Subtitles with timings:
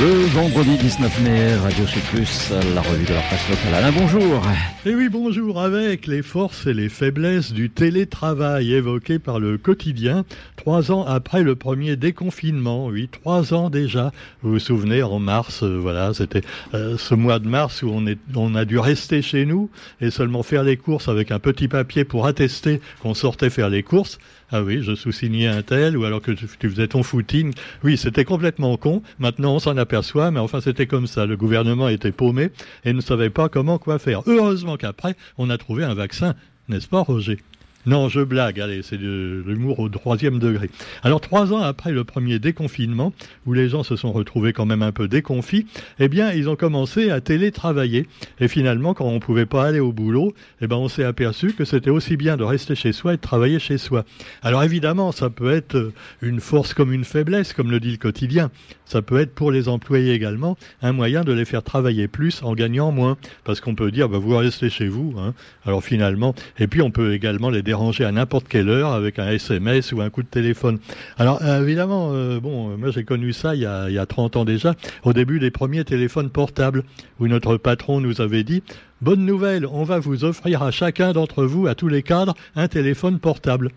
[0.00, 3.74] Le vendredi 19 mai, Radio Plus, la revue de la presse locale.
[3.74, 4.42] Alain, bonjour.
[4.86, 5.60] Et eh oui, bonjour.
[5.60, 10.24] Avec les forces et les faiblesses du télétravail évoquées par le quotidien,
[10.56, 14.10] trois ans après le premier déconfinement, oui, trois ans déjà.
[14.40, 17.92] Vous vous souvenez, en mars, euh, voilà, c'était euh, ce mois de mars où
[18.34, 19.68] on a dû rester chez nous
[20.00, 23.82] et seulement faire les courses avec un petit papier pour attester qu'on sortait faire les
[23.82, 24.18] courses.
[24.52, 27.52] Ah oui, je sous-signais un tel, ou alors que tu faisais ton footing.
[27.84, 29.02] Oui, c'était complètement con.
[29.18, 31.24] Maintenant, on s'en aperçoit, mais enfin, c'était comme ça.
[31.26, 32.50] Le gouvernement était paumé
[32.84, 34.22] et ne savait pas comment quoi faire.
[34.26, 36.34] Heureusement qu'après, on a trouvé un vaccin.
[36.68, 37.38] N'est-ce pas, Roger?
[37.86, 40.68] Non, je blague, allez, c'est de l'humour au troisième degré.
[41.02, 43.14] Alors, trois ans après le premier déconfinement,
[43.46, 45.66] où les gens se sont retrouvés quand même un peu déconfits,
[45.98, 48.06] eh bien, ils ont commencé à télétravailler.
[48.38, 51.54] Et finalement, quand on ne pouvait pas aller au boulot, eh ben, on s'est aperçu
[51.54, 54.04] que c'était aussi bien de rester chez soi et de travailler chez soi.
[54.42, 58.50] Alors, évidemment, ça peut être une force comme une faiblesse, comme le dit le quotidien.
[58.84, 62.52] Ça peut être pour les employés également un moyen de les faire travailler plus en
[62.54, 63.16] gagnant moins.
[63.44, 65.14] Parce qu'on peut dire, bah, vous restez chez vous.
[65.18, 65.32] Hein.
[65.64, 69.28] Alors, finalement, et puis on peut également les déranger à n'importe quelle heure avec un
[69.28, 70.80] SMS ou un coup de téléphone.
[71.18, 74.06] Alors euh, évidemment, euh, bon, moi j'ai connu ça il y, a, il y a
[74.06, 76.82] 30 ans déjà, au début des premiers téléphones portables,
[77.20, 78.64] où notre patron nous avait dit
[79.02, 82.66] Bonne nouvelle, on va vous offrir à chacun d'entre vous, à tous les cadres, un
[82.66, 83.70] téléphone portable.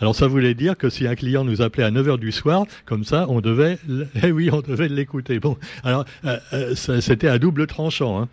[0.00, 2.66] Alors ça voulait dire que si un client nous appelait à 9 h du soir,
[2.86, 3.78] comme ça, on devait,
[4.22, 5.40] eh oui, on devait l'écouter.
[5.40, 8.22] Bon, alors euh, c'était à double tranchant.
[8.22, 8.28] Hein.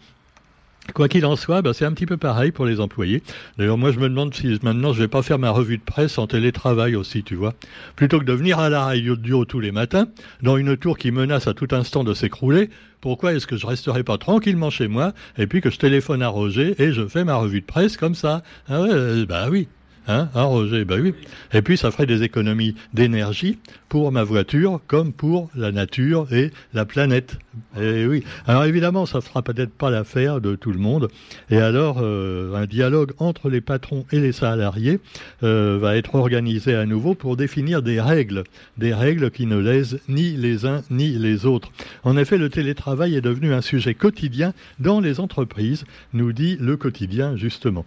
[0.93, 3.21] Quoi qu'il en soit, bah, c'est un petit peu pareil pour les employés.
[3.57, 6.17] D'ailleurs, moi, je me demande si maintenant je vais pas faire ma revue de presse
[6.17, 7.53] en télétravail aussi, tu vois.
[7.95, 10.07] Plutôt que de venir à la radio tous les matins,
[10.41, 12.69] dans une tour qui menace à tout instant de s'écrouler,
[13.01, 16.29] pourquoi est-ce que je resterai pas tranquillement chez moi et puis que je téléphone à
[16.29, 18.41] Roger et je fais ma revue de presse comme ça?
[18.67, 19.67] Ah ouais, euh, Bah oui.
[20.07, 20.85] Hein, hein, Roger?
[20.85, 21.13] Ben oui.
[21.53, 26.51] Et puis, ça ferait des économies d'énergie pour ma voiture comme pour la nature et
[26.73, 27.37] la planète.
[27.79, 28.23] Et oui.
[28.45, 31.09] Alors, évidemment, ça fera peut-être pas l'affaire de tout le monde.
[31.49, 34.99] Et alors, euh, un dialogue entre les patrons et les salariés
[35.43, 38.45] euh, va être organisé à nouveau pour définir des règles.
[38.77, 41.71] Des règles qui ne lèsent ni les uns ni les autres.
[42.03, 46.77] En effet, le télétravail est devenu un sujet quotidien dans les entreprises, nous dit le
[46.77, 47.85] quotidien, justement.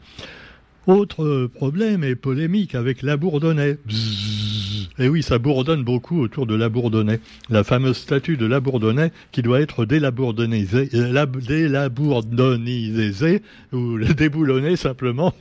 [0.91, 3.79] Autre problème et polémique avec la Bourdonnais.
[4.99, 7.21] Et oui, ça bourdonne beaucoup autour de la Bourdonnais.
[7.49, 11.29] La fameuse statue de la Bourdonnais qui doit être délabourdonisée, euh,
[13.73, 15.33] ou déboulonnée simplement.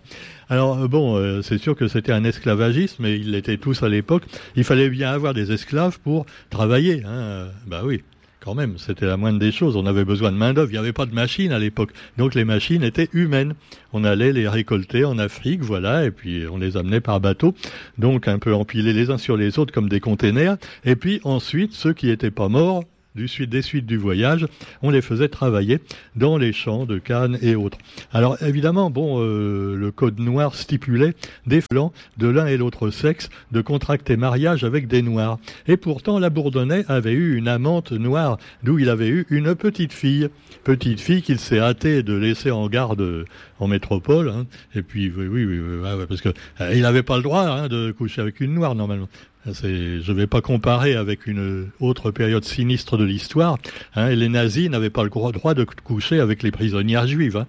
[0.49, 3.89] Alors euh, bon, euh, c'est sûr que c'était un esclavagisme, et ils l'étaient tous à
[3.89, 4.23] l'époque.
[4.55, 7.03] Il fallait bien avoir des esclaves pour travailler.
[7.05, 7.47] Hein.
[7.65, 8.03] Bah oui
[8.41, 9.75] quand même, c'était la moindre des choses.
[9.75, 10.69] On avait besoin de main-d'œuvre.
[10.69, 11.91] Il n'y avait pas de machines à l'époque.
[12.17, 13.53] Donc les machines étaient humaines.
[13.91, 17.53] On allait les récolter en Afrique, voilà, et puis on les amenait par bateau.
[17.97, 20.57] Donc un peu empilés les uns sur les autres comme des containers.
[20.85, 22.83] Et puis ensuite, ceux qui n'étaient pas morts,
[23.15, 24.45] des suites du voyage,
[24.81, 25.79] on les faisait travailler
[26.15, 27.77] dans les champs de Cannes et autres.
[28.13, 31.13] Alors évidemment, bon, euh, le code noir stipulait
[31.47, 35.39] des flancs de l'un et l'autre sexe de contracter mariage avec des noirs.
[35.67, 39.93] Et pourtant, la Bourdonnais avait eu une amante noire, d'où il avait eu une petite
[39.93, 40.29] fille,
[40.63, 43.25] petite fille qu'il s'est hâté de laisser en garde
[43.59, 44.29] en métropole.
[44.29, 44.45] Hein.
[44.75, 45.59] Et puis, oui, oui,
[46.07, 46.29] parce que
[46.61, 49.09] euh, n'avait pas le droit hein, de coucher avec une noire normalement.
[49.53, 53.57] Je ne vais pas comparer avec une autre période sinistre de l'histoire.
[53.95, 57.37] Hein, les nazis n'avaient pas le droit de coucher avec les prisonnières juives.
[57.37, 57.47] Hein.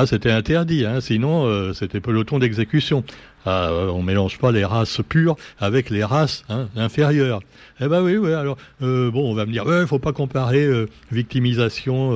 [0.00, 3.02] Ah, c'était interdit, hein, sinon euh, c'était peloton d'exécution.
[3.44, 7.40] Ah, euh, on mélange pas les races pures avec les races hein, inférieures.
[7.80, 8.32] Eh ben oui, oui.
[8.32, 12.10] Alors euh, bon, on va me dire, ouais, faut pas comparer euh, victimisation.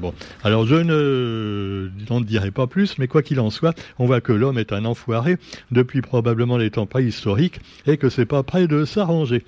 [0.00, 4.20] bon, alors je ne n'en dirai pas plus, mais quoi qu'il en soit, on voit
[4.20, 5.36] que l'homme est un enfoiré
[5.70, 9.44] depuis probablement les temps préhistoriques et que c'est pas près de s'arranger.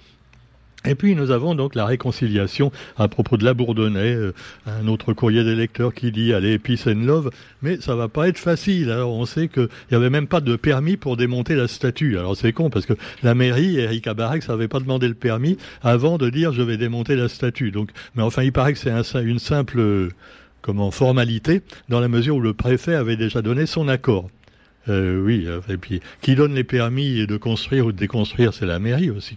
[0.84, 4.32] Et puis nous avons donc la réconciliation à propos de la Bourdonnais, euh,
[4.66, 7.30] un autre courrier des lecteurs qui dit allez peace and love,
[7.62, 8.90] mais ça va pas être facile.
[8.90, 12.16] Alors on sait qu'il n'y avait même pas de permis pour démonter la statue.
[12.16, 12.92] Alors c'est con parce que
[13.24, 17.16] la mairie, Eric Abarek, n'avait pas demandé le permis avant de dire je vais démonter
[17.16, 17.72] la statue.
[17.72, 20.10] Donc, mais enfin il paraît que c'est un, une simple
[20.62, 24.30] comment formalité dans la mesure où le préfet avait déjà donné son accord.
[24.88, 28.66] Euh, oui, euh, et puis qui donne les permis de construire ou de déconstruire, c'est
[28.66, 29.34] la mairie aussi.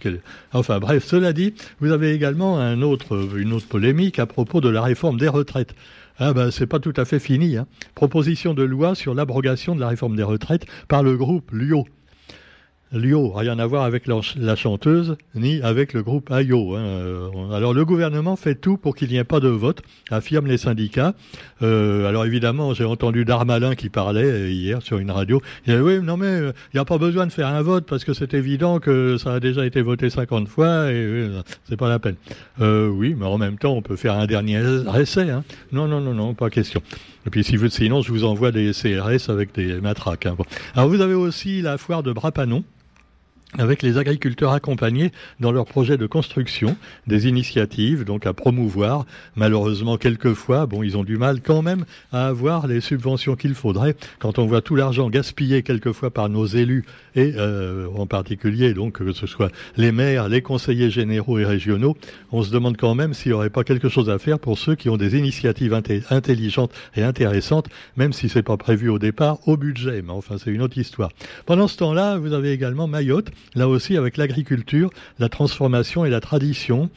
[0.52, 3.16] Enfin bref, cela dit, vous avez également une autre
[3.68, 5.74] polémique à propos de la réforme des retraites.
[6.18, 7.56] Ah ben c'est pas tout à fait fini.
[7.56, 7.66] Hein.
[7.94, 11.86] Proposition de loi sur l'abrogation de la réforme des retraites par le groupe LIO.
[12.92, 16.76] Lio, rien à voir avec la, chanteuse, ni avec le groupe Ayo.
[16.76, 16.80] Hein.
[16.80, 19.80] Euh, alors le gouvernement fait tout pour qu'il n'y ait pas de vote,
[20.10, 21.14] affirment les syndicats.
[21.62, 25.40] Euh, alors évidemment, j'ai entendu Darmalin qui parlait euh, hier sur une radio.
[25.66, 28.04] Il dit oui, non mais il n'y a pas besoin de faire un vote parce
[28.04, 31.30] que c'est évident que ça a déjà été voté 50 fois et
[31.66, 32.16] c'est pas la peine.
[32.60, 34.62] oui, mais en même temps, on peut faire un dernier
[35.00, 35.30] essai.
[35.30, 35.44] Hein.
[35.72, 36.82] Non, non, non, non, pas question.
[37.26, 40.26] Et puis si vous, sinon, je vous envoie des CRS avec des matraques.
[40.26, 40.36] Hein.
[40.74, 42.64] Alors vous avez aussi la foire de Brapanon
[43.58, 46.76] avec les agriculteurs accompagnés dans leurs projets de construction,
[47.06, 49.04] des initiatives donc à promouvoir.
[49.36, 53.94] Malheureusement, quelquefois, bon, ils ont du mal quand même à avoir les subventions qu'il faudrait.
[54.18, 56.84] Quand on voit tout l'argent gaspillé quelquefois par nos élus
[57.14, 61.96] et euh, en particulier donc que ce soit les maires, les conseillers généraux et régionaux,
[62.30, 64.74] on se demande quand même s'il n'y aurait pas quelque chose à faire pour ceux
[64.74, 65.74] qui ont des initiatives
[66.10, 70.02] intelligentes et intéressantes, même si c'est pas prévu au départ au budget.
[70.02, 71.10] Mais enfin, c'est une autre histoire.
[71.46, 76.20] Pendant ce temps-là, vous avez également Mayotte là aussi avec l'agriculture, la transformation et la
[76.20, 76.90] tradition.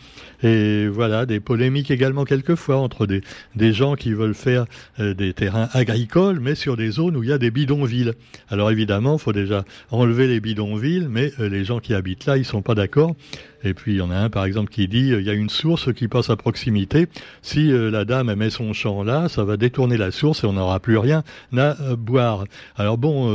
[0.44, 4.66] Et voilà, des polémiques également quelquefois entre des, gens qui veulent faire
[5.00, 8.14] euh, des terrains agricoles, mais sur des zones où il y a des bidonvilles.
[8.50, 12.38] Alors évidemment, il faut déjà enlever les bidonvilles, mais euh, les gens qui habitent là,
[12.38, 13.16] ils sont pas d'accord.
[13.66, 15.34] Et puis il y en a un par exemple qui dit euh, il y a
[15.34, 17.08] une source qui passe à proximité.
[17.42, 20.80] Si la dame met son champ là, ça va détourner la source et on n'aura
[20.80, 21.24] plus rien
[21.58, 22.46] à boire.
[22.78, 23.30] Alors bon,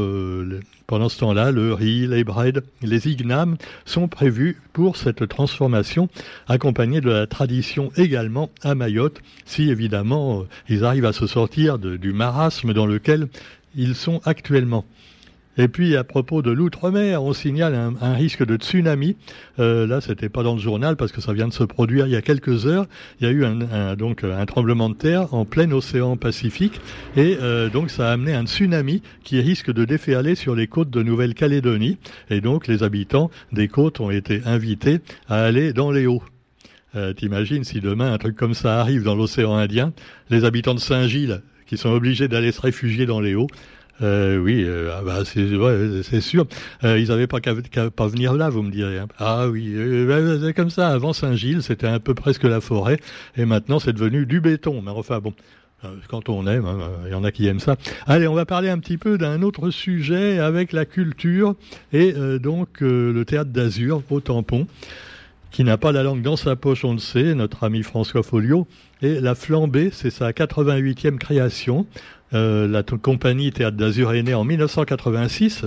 [0.90, 6.08] pendant ce temps-là, le riz, les breads, les ignames sont prévus pour cette transformation,
[6.48, 11.78] accompagnée de la tradition également à Mayotte, si évidemment euh, ils arrivent à se sortir
[11.78, 13.28] du marasme dans lequel
[13.76, 14.84] ils sont actuellement.
[15.56, 19.16] Et puis à propos de l'outre-mer, on signale un, risque de tsunami.
[19.58, 22.12] Euh, là, c'était pas dans le journal parce que ça vient de se produire il
[22.12, 22.86] y a quelques heures.
[23.20, 26.80] Il y a eu un, donc un tremblement de terre en plein océan Pacifique
[27.16, 30.90] et euh, donc ça a amené un tsunami qui risque de déferler sur les côtes
[30.90, 31.98] de Nouvelle-Calédonie.
[32.30, 36.22] Et donc les habitants des côtes ont été invités à aller dans les eaux.
[36.96, 39.92] Euh, T'imagines si demain un truc comme ça arrive dans l'océan Indien,
[40.28, 43.46] les habitants de Saint-Gilles qui sont obligés d'aller se réfugier dans les eaux,
[44.02, 46.46] euh, oui, euh, ah bah, c'est ouais, sûr.
[46.84, 48.98] Euh, ils n'avaient pas qu'à venir là, vous me direz.
[48.98, 49.08] Hein.
[49.18, 50.88] Ah oui, euh, c'est comme ça.
[50.88, 52.98] Avant Saint-Gilles, c'était un peu presque la forêt,
[53.36, 54.82] et maintenant c'est devenu du béton.
[54.82, 55.34] Mais enfin bon.
[56.08, 56.76] Quand on aime, hein,
[57.06, 57.76] il y en a qui aiment ça.
[58.06, 61.54] Allez, on va parler un petit peu d'un autre sujet avec la culture
[61.94, 64.66] et donc le théâtre d'Azur au tampon
[65.50, 68.66] qui n'a pas la langue dans sa poche, on le sait, notre ami François Folio.
[69.02, 71.86] Et la flambée, c'est sa 88e création.
[72.32, 75.66] Euh, la compagnie Théâtre d'Azur est née en 1986.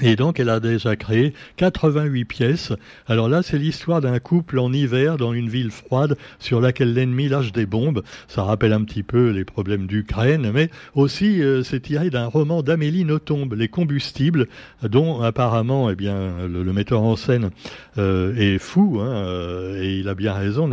[0.00, 2.72] Et donc, elle a déjà créé 88 pièces.
[3.06, 7.28] Alors là, c'est l'histoire d'un couple en hiver dans une ville froide sur laquelle l'ennemi
[7.28, 8.02] lâche des bombes.
[8.26, 12.62] Ça rappelle un petit peu les problèmes d'Ukraine, mais aussi euh, c'est tiré d'un roman
[12.62, 14.48] d'Amélie Nothomb, Les Combustibles,
[14.82, 17.50] dont apparemment, eh bien, le, metteur en scène
[17.98, 20.70] euh, est fou, hein, euh, et il a bien raison.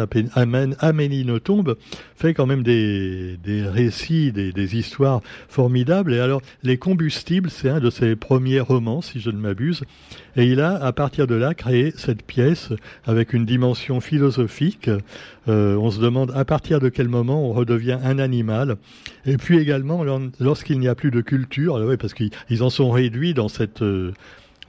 [0.80, 1.76] Amélie Nothomb
[2.16, 5.20] fait quand même des, des récits, des, des histoires
[5.50, 6.14] formidables.
[6.14, 9.84] Et alors, Les Combustibles, c'est un de ses premiers romans si je ne m'abuse.
[10.36, 12.70] Et il a, à partir de là, créé cette pièce
[13.06, 14.90] avec une dimension philosophique.
[15.48, 18.78] Euh, on se demande à partir de quel moment on redevient un animal.
[19.26, 20.04] Et puis également,
[20.40, 23.82] lorsqu'il n'y a plus de culture, parce qu'ils en sont réduits dans cette...
[23.82, 24.14] Euh,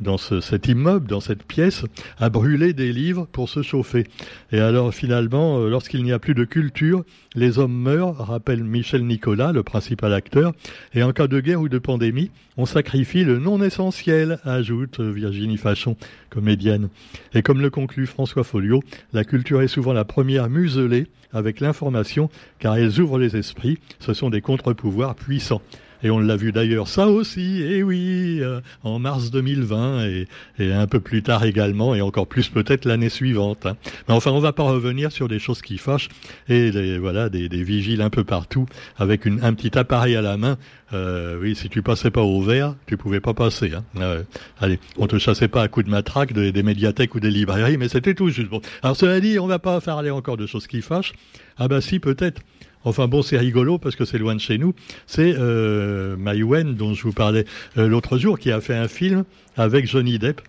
[0.00, 1.84] dans cet immeuble, dans cette pièce,
[2.18, 4.06] à brûler des livres pour se chauffer.
[4.52, 7.04] Et alors finalement, euh, lorsqu'il n'y a plus de culture,
[7.34, 10.52] les hommes meurent, rappelle Michel Nicolas, le principal acteur,
[10.94, 15.56] et en cas de guerre ou de pandémie, on sacrifie le non essentiel, ajoute Virginie
[15.56, 15.96] Fachon,
[16.28, 16.88] comédienne.
[17.34, 18.82] Et comme le conclut François Folio,
[19.12, 22.28] la culture est souvent la première muselée avec l'information,
[22.58, 25.62] car elle ouvre les esprits, ce sont des contre-pouvoirs puissants.
[26.02, 30.28] Et on l'a vu d'ailleurs ça aussi, et oui, euh, en mars 2020 et,
[30.58, 33.66] et, un peu plus tard également, et encore plus peut-être l'année suivante.
[33.66, 33.76] Hein.
[34.08, 36.08] Mais enfin, on va pas revenir sur des choses qui fâchent
[36.48, 38.66] et des, voilà des, des vigiles un peu partout
[38.96, 40.56] avec une, un petit appareil à la main.
[40.92, 43.72] Euh, oui, si tu passais pas au vert, tu pouvais pas passer.
[43.74, 43.84] Hein.
[43.98, 44.22] Euh,
[44.60, 47.76] allez, on te chassait pas à coups de matraque des, des médiathèques ou des librairies,
[47.76, 48.48] mais c'était tout juste.
[48.48, 48.60] Bon.
[48.82, 51.12] Alors cela dit, on va pas parler encore de choses qui fâchent.
[51.58, 52.40] Ah bah si, peut-être.
[52.84, 54.74] Enfin bon, c'est rigolo parce que c'est loin de chez nous.
[55.06, 57.44] C'est euh, Wen, dont je vous parlais
[57.76, 59.24] euh, l'autre jour, qui a fait un film
[59.56, 60.40] avec Johnny Depp.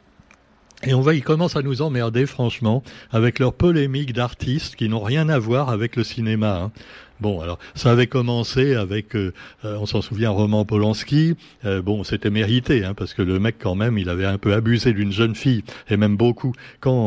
[0.84, 5.04] Et on va, ils commencent à nous emmerder, franchement, avec leurs polémiques d'artistes qui n'ont
[5.04, 6.60] rien à voir avec le cinéma.
[6.60, 6.72] Hein.
[7.22, 9.32] Bon, alors ça avait commencé avec, euh,
[9.64, 11.36] euh, on s'en souvient, Roman Polanski.
[11.66, 14.54] Euh, bon, c'était mérité, hein, parce que le mec quand même, il avait un peu
[14.54, 17.02] abusé d'une jeune fille, et même beaucoup, quand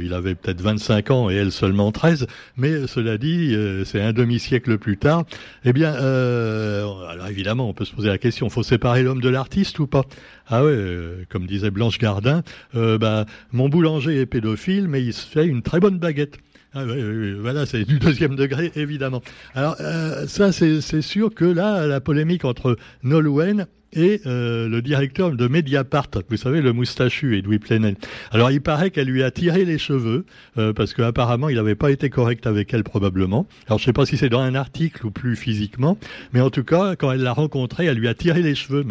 [0.00, 2.28] il avait peut-être 25 ans et elle seulement 13.
[2.56, 5.24] Mais cela dit, c'est un demi-siècle plus tard.
[5.64, 9.78] Eh bien, alors évidemment, on peut se poser la question, faut séparer l'homme de l'artiste
[9.80, 10.04] ou pas?
[10.46, 12.42] Ah ouais, comme disait Blanche Gardin,
[12.74, 16.38] bah, mon boulanger est pédophile, mais il se fait une très bonne baguette.
[16.72, 19.22] Ah oui, voilà, c'est du deuxième degré, évidemment.
[19.56, 25.32] Alors, euh, ça, c'est sûr que là, la polémique entre Nolwenn et euh, le directeur
[25.32, 27.96] de Mediapart, vous savez, le moustachu Edoui Plenel.
[28.30, 30.26] Alors, il paraît qu'elle lui a tiré les cheveux,
[30.58, 33.48] euh, parce qu'apparemment, il n'avait pas été correct avec elle, probablement.
[33.66, 35.98] Alors, je sais pas si c'est dans un article ou plus physiquement,
[36.32, 38.86] mais en tout cas, quand elle l'a rencontré, elle lui a tiré les cheveux,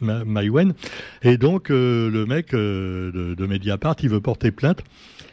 [0.00, 0.74] Maïwen.
[1.22, 4.84] Et donc, le mec de, de Mediapart, il veut porter plainte.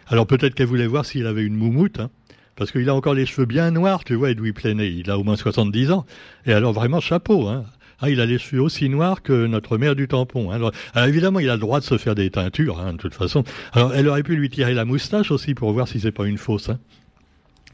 [0.07, 2.09] Alors peut-être qu'elle voulait voir s'il avait une moumoute, hein,
[2.55, 4.91] parce qu'il a encore les cheveux bien noirs, tu vois, Edoui Plenet.
[4.91, 6.05] Il a au moins 70 ans.
[6.45, 7.65] Et alors vraiment chapeau, hein.
[7.99, 10.51] Ah, il a les cheveux aussi noirs que notre mère du tampon.
[10.51, 10.55] Hein.
[10.55, 10.71] Alors,
[11.07, 13.45] évidemment, il a le droit de se faire des teintures, hein, de toute façon.
[13.71, 16.37] Alors, elle aurait pu lui tirer la moustache aussi pour voir si c'est pas une
[16.37, 16.67] fausse.
[16.67, 16.79] Hein.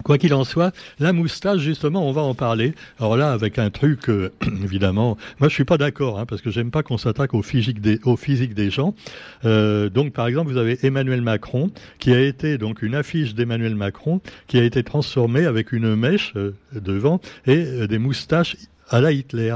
[0.03, 2.73] Quoi qu'il en soit, la moustache, justement, on va en parler.
[2.99, 4.31] Alors là, avec un truc, euh,
[4.63, 7.81] évidemment, moi je suis pas d'accord, hein, parce que j'aime pas qu'on s'attaque au physique
[7.81, 8.95] des, gens.
[9.43, 13.75] Euh, donc, par exemple, vous avez Emmanuel Macron, qui a été donc une affiche d'Emmanuel
[13.75, 18.55] Macron, qui a été transformée avec une mèche euh, devant et des moustaches
[18.89, 19.55] à la Hitler.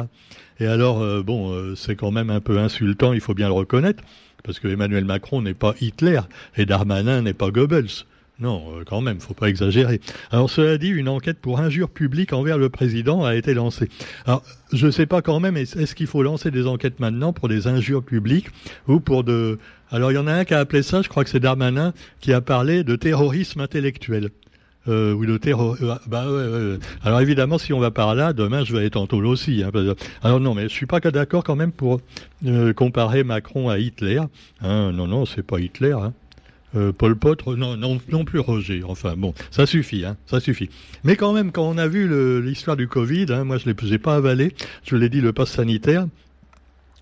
[0.59, 4.03] Et alors, bon, c'est quand même un peu insultant, il faut bien le reconnaître,
[4.43, 6.19] parce que Emmanuel Macron n'est pas Hitler
[6.57, 8.05] et Darmanin n'est pas Goebbels.
[8.39, 10.01] Non, euh, quand même, faut pas exagérer.
[10.31, 13.89] Alors cela dit, une enquête pour injure publique envers le président a été lancée.
[14.25, 17.47] Alors, je ne sais pas quand même, est-ce qu'il faut lancer des enquêtes maintenant pour
[17.47, 18.47] des injures publiques
[18.87, 19.59] ou pour de...
[19.91, 21.93] Alors il y en a un qui a appelé ça, je crois que c'est Darmanin,
[22.21, 24.29] qui a parlé de terrorisme intellectuel.
[24.85, 25.77] Ou de terror.
[27.05, 29.63] Alors évidemment, si on va par là, demain je vais être en tôle aussi.
[29.63, 29.71] Hein,
[30.23, 32.01] Alors non, mais je suis pas d'accord quand même pour
[32.45, 34.19] euh, comparer Macron à Hitler.
[34.61, 35.93] Hein, non, non, c'est pas Hitler.
[35.93, 36.11] Hein.
[36.75, 38.83] Euh, Paul Potre, non, non, non plus Roger.
[38.87, 40.69] Enfin bon, ça suffit, hein, ça suffit.
[41.03, 42.09] Mais quand même, quand on a vu
[42.41, 44.53] l'histoire du Covid, hein, moi je l'ai pas avalé,
[44.83, 46.07] je l'ai dit le pass sanitaire,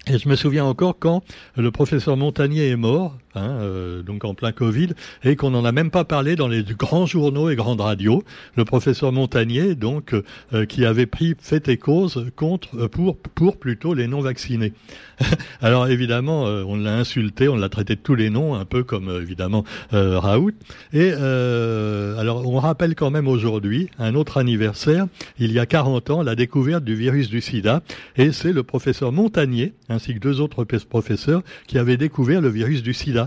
[0.07, 1.23] et je me souviens encore quand
[1.55, 4.89] le professeur Montagnier est mort, hein, euh, donc en plein Covid,
[5.23, 8.23] et qu'on n'en a même pas parlé dans les grands journaux et grandes radios.
[8.55, 10.13] Le professeur Montagnier, donc,
[10.53, 14.73] euh, qui avait pris fait et cause contre, euh, pour, pour plutôt les non vaccinés.
[15.61, 19.09] alors évidemment, on l'a insulté, on l'a traité de tous les noms, un peu comme
[19.21, 20.53] évidemment Raoult.
[20.93, 25.05] Et alors on rappelle quand même aujourd'hui un autre anniversaire,
[25.37, 27.83] il y a 40 ans, la découverte du virus du SIDA,
[28.17, 32.81] et c'est le professeur Montagnier ainsi que deux autres professeurs qui avaient découvert le virus
[32.81, 33.20] du sida.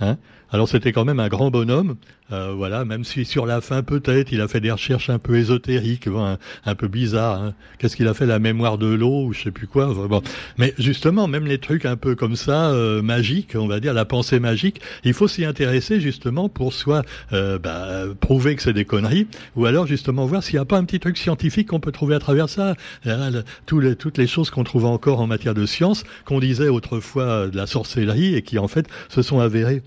[0.00, 0.16] Hein.
[0.52, 1.96] Alors c'était quand même un grand bonhomme,
[2.32, 5.36] euh, voilà, même si sur la fin peut-être il a fait des recherches un peu
[5.36, 6.08] ésotériques,
[6.64, 7.42] un, peu bizarres.
[7.42, 7.54] Hein.
[7.78, 9.92] Qu'est-ce qu'il a fait la mémoire de l'eau ou je sais plus quoi.
[10.58, 14.04] Mais justement, même les trucs un peu comme ça, euh, magiques, on va dire la
[14.04, 18.84] pensée magique, il faut s'y intéresser justement pour soit euh, bah, prouver que c'est des
[18.84, 19.26] conneries,
[19.56, 22.14] ou alors justement voir s'il n'y a pas un petit truc scientifique qu'on peut trouver
[22.14, 22.74] à travers ça.
[23.04, 27.56] Les, toutes les choses qu'on trouve encore en matière de science, qu'on disait autrefois de
[27.56, 29.82] la sorcellerie et qui en fait se sont avérées.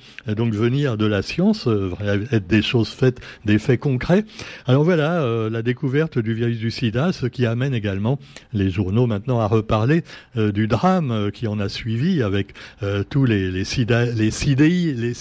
[0.53, 1.91] Venir de la science, euh,
[2.31, 4.25] être des choses faites, des faits concrets.
[4.65, 8.19] Alors voilà, euh, la découverte du virus du sida, ce qui amène également
[8.53, 10.03] les journaux maintenant à reparler
[10.38, 12.53] euh, du drame qui en a suivi avec
[13.10, 15.13] tous les, sida, les sidéi, les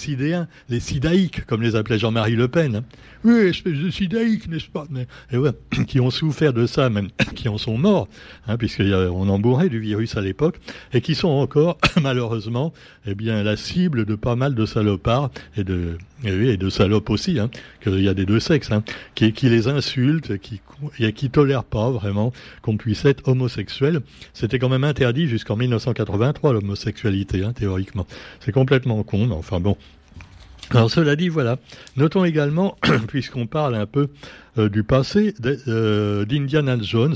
[0.69, 2.77] les sidaïques, comme les appelait Jean-Marie Le Pen.
[2.77, 2.83] Hein.
[3.23, 4.85] Oui, espèce de sidaïque, n'est-ce pas?
[5.31, 5.51] Et ouais,
[5.87, 8.09] qui ont souffert de ça, même qui en sont morts,
[8.47, 10.59] hein, puisqu'on en bourrait du virus à l'époque,
[10.93, 12.73] et qui sont encore, malheureusement,
[13.05, 15.22] eh bien, la cible de pas mal de salopards
[15.57, 17.49] et de, et de salopes aussi, hein,
[17.81, 18.83] qu'il y a des deux sexes, hein,
[19.15, 20.61] qui, qui les insultent, qui,
[20.99, 24.01] et qui tolèrent pas vraiment qu'on puisse être homosexuel.
[24.33, 28.07] C'était quand même interdit jusqu'en 1983 l'homosexualité, hein, théoriquement.
[28.39, 29.77] C'est complètement con, mais enfin bon,
[30.71, 31.57] alors cela dit, voilà.
[31.97, 32.77] Notons également,
[33.07, 34.07] puisqu'on parle un peu
[34.57, 35.33] euh, du passé
[35.67, 37.15] euh, d'Indiana Jones.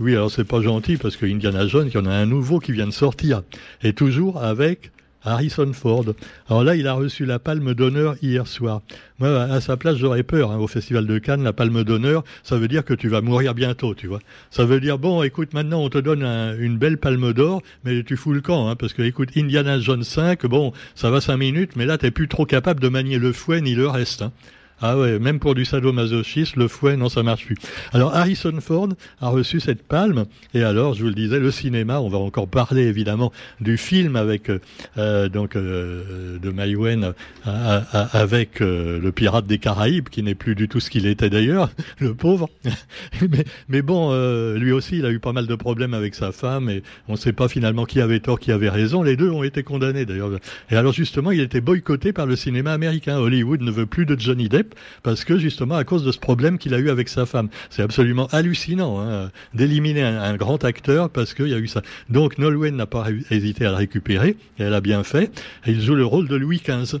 [0.00, 2.60] Oui, alors c'est pas gentil parce que Indiana Jones, il y en a un nouveau
[2.60, 3.42] qui vient de sortir,
[3.82, 4.92] et toujours avec
[5.32, 6.04] Harrison Ford.
[6.48, 8.82] Alors là, il a reçu la Palme d'honneur hier soir.
[9.18, 10.52] Moi, à sa place, j'aurais peur.
[10.52, 13.54] Hein, au Festival de Cannes, la Palme d'honneur, ça veut dire que tu vas mourir
[13.54, 14.20] bientôt, tu vois.
[14.50, 16.22] Ça veut dire, bon, écoute, maintenant, on te donne
[16.58, 20.04] une belle Palme d'or, mais tu fous le camp, hein, parce que, écoute, Indiana Jones
[20.04, 23.32] 5, bon, ça va cinq minutes, mais là, t'es plus trop capable de manier le
[23.32, 24.22] fouet ni le reste.
[24.22, 24.32] Hein.
[24.80, 27.56] Ah ouais, même pour du sadomasochisme, le fouet, non, ça marche plus.
[27.92, 28.88] Alors Harrison Ford
[29.20, 32.46] a reçu cette palme, et alors, je vous le disais, le cinéma, on va encore
[32.46, 34.60] parler évidemment du film avec euh,
[34.96, 37.12] euh donc euh, de Maïwen
[37.46, 37.80] euh,
[38.12, 42.14] avec le pirate des Caraïbes, qui n'est plus du tout ce qu'il était d'ailleurs, le
[42.14, 42.48] pauvre.
[43.68, 44.12] mais, bon,
[44.54, 47.18] lui aussi, il a eu pas mal de problèmes avec sa femme, et on ne
[47.18, 49.02] sait pas finalement qui avait tort, qui avait raison.
[49.02, 50.30] Les deux ont été condamnés d'ailleurs.
[50.70, 53.18] Et alors justement, il était boycotté par le cinéma américain.
[53.18, 54.67] Hollywood ne veut plus de Johnny Depp
[55.02, 57.48] parce que justement à cause de ce problème qu'il a eu avec sa femme.
[57.70, 61.82] C'est absolument hallucinant hein, d'éliminer un, grand acteur parce qu'il y a eu ça.
[62.08, 65.30] Donc Nolwenn n'a pas hésité à le récupérer et elle a bien fait.
[65.66, 67.00] Il joue le rôle de Louis XV.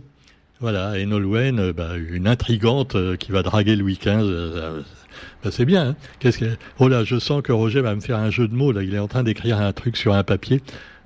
[0.60, 4.22] Voilà, et Nolwenn, euh, bah, une intrigante euh, qui va draguer Louis XV.
[4.22, 4.82] Euh,
[5.44, 5.90] bah, c'est bien.
[5.90, 5.96] Hein.
[6.18, 6.56] Qu'est-ce que...
[6.80, 8.72] Oh là, je sens que Roger va me faire un jeu de mots.
[8.72, 10.60] Là, il est en train d'écrire un truc sur un papier.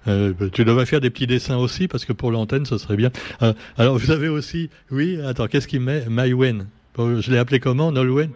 [0.08, 3.10] Euh, tu devrais faire des petits dessins aussi parce que pour l'antenne, ce serait bien.
[3.42, 6.04] Euh, alors vous avez aussi, oui, attends, qu'est-ce qu'il met?
[6.08, 6.66] Maïwen.
[6.98, 8.30] Je l'ai appelé comment Nolwenn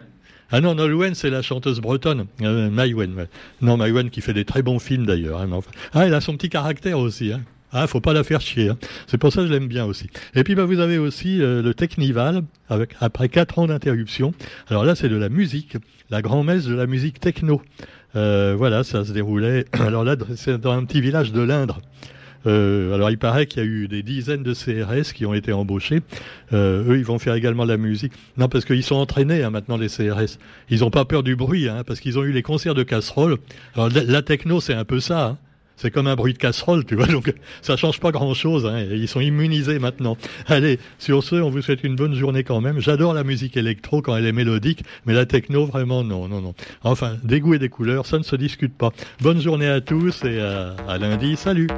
[0.53, 2.27] ah non, Nolwenn, c'est la chanteuse bretonne.
[2.43, 3.27] Euh, Maïwen,
[3.63, 5.41] Non, Maïwen qui fait des très bons films d'ailleurs.
[5.41, 5.49] Hein,
[5.93, 7.33] ah, elle a son petit caractère aussi.
[7.33, 7.43] Hein.
[7.73, 8.69] Ah, faut pas la faire chier.
[8.69, 8.79] Hein.
[9.09, 10.09] C'est pour ça que je l'aime bien aussi.
[10.37, 14.35] Et puis, bah, vous avez aussi euh, le Technival, avec, après quatre ans d'interruption.
[14.69, 15.77] Alors là, c'est de la musique,
[16.11, 17.61] la grand-messe de la musique techno.
[18.17, 19.67] Euh, voilà, ça se déroulait.
[19.79, 21.81] Alors là, c'est dans un petit village de l'Indre.
[22.47, 25.53] Euh, alors il paraît qu'il y a eu des dizaines de CRS qui ont été
[25.53, 26.03] embauchés.
[26.53, 28.13] Euh, eux, ils vont faire également la musique.
[28.37, 30.39] Non, parce qu'ils sont entraînés hein, maintenant les CRS.
[30.71, 33.39] Ils n'ont pas peur du bruit, hein, parce qu'ils ont eu les concerts de casseroles.
[33.75, 35.27] Alors la, techno, c'est un peu ça.
[35.27, 35.39] Hein
[35.77, 39.09] c'est comme un bruit de casserole, tu vois, donc ça change pas grand-chose, hein, ils
[39.09, 40.17] sont immunisés maintenant.
[40.47, 42.81] Allez, sur ce, on vous souhaite une bonne journée quand même.
[42.81, 46.55] J'adore la musique électro quand elle est mélodique, mais la techno, vraiment, non, non, non.
[46.83, 48.91] Enfin, des et des couleurs, ça ne se discute pas.
[49.21, 51.69] Bonne journée à tous et à lundi, salut